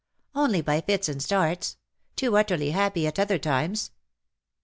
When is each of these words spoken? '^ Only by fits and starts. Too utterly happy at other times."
'^ 0.01 0.03
Only 0.33 0.61
by 0.61 0.81
fits 0.81 1.07
and 1.09 1.21
starts. 1.21 1.77
Too 2.15 2.35
utterly 2.35 2.71
happy 2.71 3.05
at 3.05 3.19
other 3.19 3.37
times." 3.37 3.91